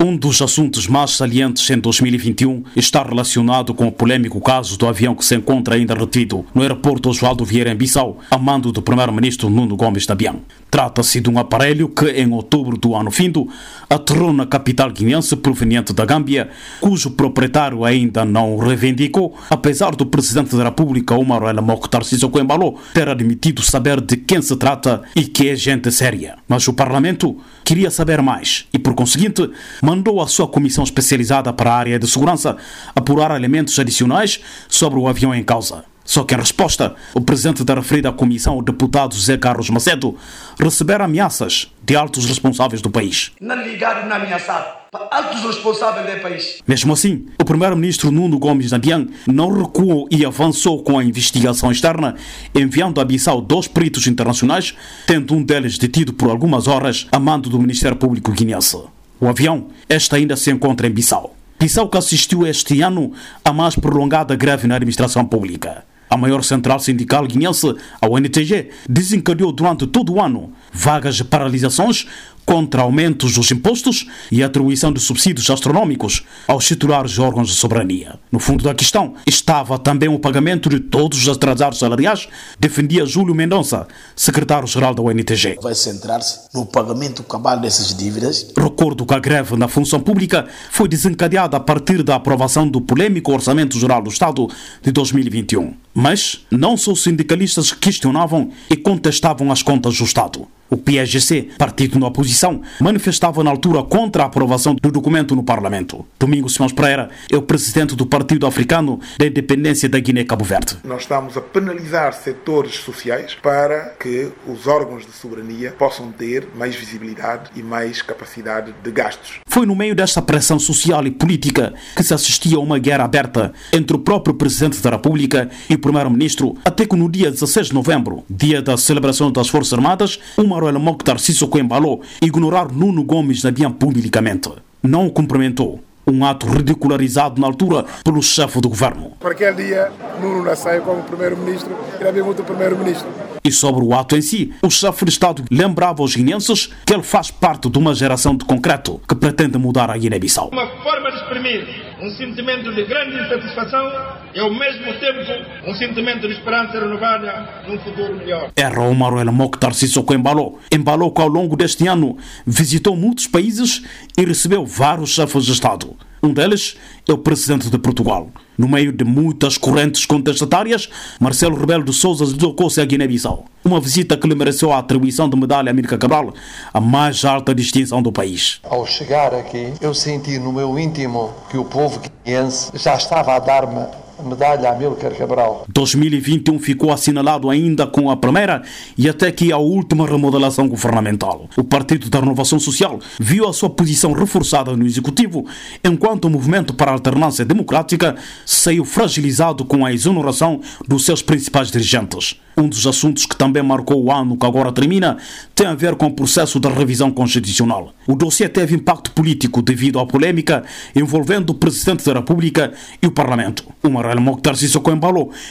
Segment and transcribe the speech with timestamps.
[0.00, 5.12] Um dos assuntos mais salientes em 2021 está relacionado com o polêmico caso do avião
[5.12, 9.50] que se encontra ainda retido no aeroporto Oswaldo Vieira em Bissau, a mando do primeiro-ministro
[9.50, 10.36] Nuno Gomes Dabian.
[10.70, 13.48] Trata-se de um aparelho que, em outubro do ano findo,
[13.90, 20.54] aterrou na capital guineense proveniente da Gâmbia, cujo proprietário ainda não reivindicou, apesar do presidente
[20.54, 22.02] da República, Omar El Mokhtar
[22.40, 26.36] Embalo, ter admitido saber de quem se trata e que é gente séria.
[26.46, 29.50] Mas o Parlamento queria saber mais e, por conseguinte,
[29.88, 32.58] mandou a sua comissão especializada para a área de segurança
[32.94, 34.38] apurar elementos adicionais
[34.68, 35.82] sobre o avião em causa.
[36.04, 40.14] Só que, em resposta, o presidente da referida comissão, o deputado Zé Carlos Macedo,
[40.60, 43.32] recebeu ameaças de altos responsáveis do país.
[43.40, 44.76] Não ligado, não ameaçado.
[45.10, 46.58] Altos responsáveis do país.
[46.66, 52.14] Mesmo assim, o primeiro-ministro Nuno Gomes Nabian não recuou e avançou com a investigação externa,
[52.54, 54.74] enviando a Bissau dois peritos internacionais,
[55.06, 58.97] tendo um deles detido por algumas horas a mando do Ministério Público guineense.
[59.20, 61.34] O avião, este ainda se encontra em Bissau.
[61.58, 63.12] Bissau que assistiu este ano
[63.44, 65.84] a mais prolongada greve na administração pública.
[66.08, 72.06] A maior central sindical guinense, a UNTG, desencadeou durante todo o ano vagas de paralisações
[72.48, 78.18] contra aumentos dos impostos e atribuição de subsídios astronômicos aos titulares de órgãos de soberania.
[78.32, 82.26] No fundo da questão estava também o pagamento de todos os atrasados salariais,
[82.58, 85.58] defendia Júlio Mendonça, secretário-geral da UNTG.
[85.62, 88.50] Vai centrar-se no pagamento cabal dessas dívidas.
[88.56, 93.30] Recordo que a greve na função pública foi desencadeada a partir da aprovação do polêmico
[93.30, 94.48] Orçamento Geral do Estado
[94.80, 95.74] de 2021.
[95.92, 100.48] Mas não só os sindicalistas questionavam e contestavam as contas do Estado.
[100.70, 106.04] O PSGC, partido na oposição, manifestava na altura contra a aprovação do documento no Parlamento.
[106.20, 110.76] Domingos Simões Pereira é o presidente do Partido Africano da Independência da Guiné-Cabo Verde.
[110.84, 116.74] Nós estamos a penalizar setores sociais para que os órgãos de soberania possam ter mais
[116.74, 119.40] visibilidade e mais capacidade de gastos.
[119.46, 123.54] Foi no meio desta pressão social e política que se assistia a uma guerra aberta
[123.72, 127.74] entre o próprio presidente da República e o primeiro-ministro, até que no dia 16 de
[127.74, 133.44] novembro, dia da celebração das Forças Armadas, uma Manuel Mokhtar Sissoko embalou ignorar Nuno Gomes
[133.44, 134.50] Nabian publicamente.
[134.82, 135.80] Não o cumprimentou.
[136.04, 139.12] Um ato ridicularizado na altura pelo chefe do governo.
[139.20, 141.70] Para aquele dia, Nuno não saiu como primeiro-ministro
[142.00, 143.06] e havia muito primeiro-ministro.
[143.44, 147.04] E sobre o ato em si, o chefe de Estado lembrava aos guineenses que ele
[147.04, 150.48] faz parte de uma geração de concreto que pretende mudar a Guiné-Bissau.
[150.52, 153.90] Uma forma de exprimir um sentimento de grande insatisfação
[154.34, 155.20] e ao mesmo tempo
[155.66, 158.50] um sentimento de esperança renovada num futuro melhor.
[158.56, 160.60] Era o Manuel Mokhtar Sissoko embalou.
[160.72, 162.16] Embalou que ao longo deste ano
[162.46, 163.82] visitou muitos países
[164.16, 165.96] e recebeu vários chefes de Estado.
[166.22, 166.76] Um deles
[167.08, 168.28] é o presidente de Portugal.
[168.56, 170.88] No meio de muitas correntes contestatárias,
[171.20, 173.44] Marcelo Rebelo de Sousa deslocou-se a Guiné-Bissau.
[173.64, 176.34] Uma visita que lhe mereceu a atribuição de medalha Amílcar Cabral,
[176.74, 178.60] a mais alta distinção do país.
[178.64, 183.38] Ao chegar aqui, eu senti no meu íntimo que o povo guineense já estava a
[183.38, 183.86] dar-me
[184.22, 185.64] medalha Amílcar Cabral.
[185.68, 188.62] 2021 ficou assinalado ainda com a primeira
[188.96, 191.48] e até que a última remodelação governamental.
[191.56, 195.46] O Partido da Renovação Social viu a sua posição reforçada no Executivo,
[195.84, 201.70] enquanto o Movimento para a Alternância Democrática saiu fragilizado com a exoneração dos seus principais
[201.70, 202.40] dirigentes.
[202.56, 205.16] Um dos assuntos que também marcou o ano que agora termina
[205.54, 207.92] tem a ver com o processo da revisão constitucional.
[208.06, 210.64] O dossiê teve impacto político devido à polêmica
[210.94, 213.64] envolvendo o Presidente da República e o Parlamento.
[213.82, 214.88] O Marelo Mokhtar Sissoko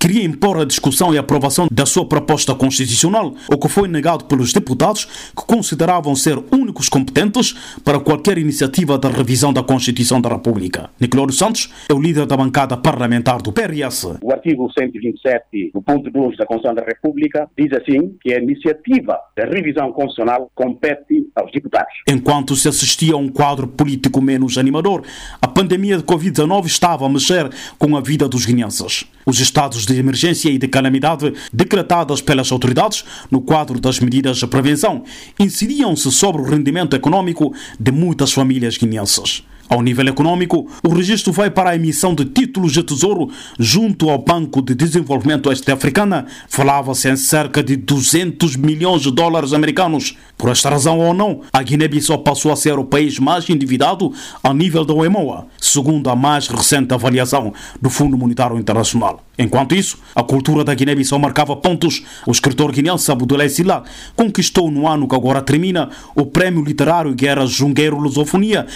[0.00, 4.52] queria impor a discussão e aprovação da sua proposta constitucional, o que foi negado pelos
[4.52, 10.90] deputados que consideravam ser únicos competentes para qualquer iniciativa da revisão da Constituição da República.
[11.00, 14.18] Nicolás Santos é o líder da bancada parlamentar do PRS.
[14.20, 19.16] O artigo 127, no ponto 2 da Constituição da República, diz assim que a iniciativa
[19.36, 21.92] da revisão constitucional compete aos deputados.
[22.08, 25.04] Enquanto se assistia a um quadro político menos animador,
[25.40, 29.04] a pandemia de Covid-19 estava a mexer com a vida dos guineenses.
[29.26, 34.46] Os estados de emergência e de calamidade decretadas pelas autoridades no quadro das medidas de
[34.46, 35.04] prevenção
[35.38, 39.42] incidiam-se sobre o rendimento econômico de muitas famílias guineenses.
[39.70, 44.18] Ao nível econômico, o registro vai para a emissão de títulos de tesouro junto ao
[44.18, 46.26] Banco de Desenvolvimento Oeste Africana.
[46.48, 50.18] Falava-se em cerca de 200 milhões de dólares americanos.
[50.36, 54.12] Por esta razão ou não, a Guiné-Bissau passou a ser o país mais endividado
[54.42, 59.22] a nível da OEMOA, segundo a mais recente avaliação do Fundo Monetário Internacional.
[59.38, 62.02] Enquanto isso, a cultura da Guiné-Bissau marcava pontos.
[62.26, 63.84] O escritor guineense Abdoulaye Silla
[64.14, 68.66] conquistou no ano que agora termina o Prémio Literário Guerra Jungueiro Lusofonia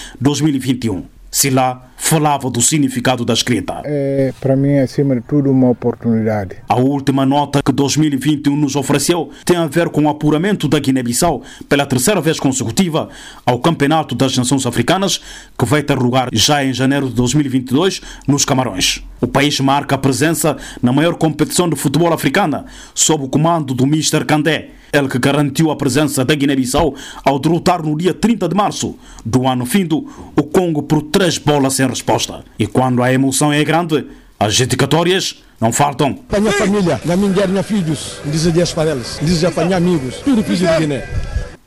[0.85, 1.15] 2021.
[1.31, 3.81] Sila falava do significado da escrita.
[3.83, 6.57] É, para mim, acima de tudo, uma oportunidade.
[6.67, 11.41] A última nota que 2021 nos ofereceu tem a ver com o apuramento da Guiné-Bissau
[11.67, 13.09] pela terceira vez consecutiva
[13.45, 15.21] ao Campeonato das Nações Africanas,
[15.57, 19.03] que vai ter lugar já em janeiro de 2022 nos Camarões.
[19.21, 23.85] O país marca a presença na maior competição de futebol africana, sob o comando do
[23.85, 24.25] Mr.
[24.25, 28.95] Kandé, ele que garantiu a presença da Guiné-Bissau ao derrotar no dia 30 de março
[29.25, 32.43] do ano findo o Congo por três bolas sem resposta.
[32.57, 34.05] E quando a emoção é grande,
[34.39, 36.19] as dedicatórias não faltam.
[36.29, 40.59] Apanhar família, na minha mulher, filhos, diz dias para eles, diz apanhar amigos, tudo fiz
[40.59, 41.07] de Guiné.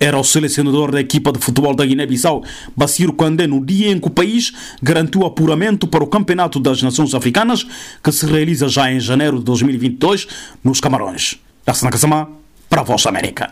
[0.00, 2.44] Era o selecionador da equipa de futebol da Guiné-Bissau,
[2.76, 7.14] Baciro Kandé, no dia em que o país garantiu apuramento para o Campeonato das Nações
[7.14, 7.67] Africanas,
[8.03, 10.29] que se realiza já em janeiro de 2022
[10.62, 11.41] nos Camarões.
[11.67, 12.29] Assana Kasama,
[12.71, 13.47] para a Voz América.